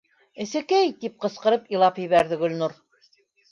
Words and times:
-Әсәкәй!- 0.45 0.89
тип 1.03 1.19
ҡысҡырып 1.27 1.71
илап 1.77 2.01
ебәрҙе 2.07 2.43
Гөлнур. 2.43 2.77